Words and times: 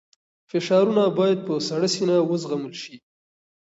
فشارونه 0.49 1.03
باید 1.17 1.39
په 1.47 1.53
سړه 1.69 1.87
سینه 1.95 2.15
وزغمل 2.29 2.73
شي. 2.81 2.95